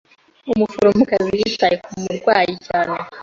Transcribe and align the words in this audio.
Umuforomokazi 0.53 1.31
yitaye 1.41 1.75
ku 1.83 1.89
murwayi 2.03 2.53
cyane. 2.65 2.95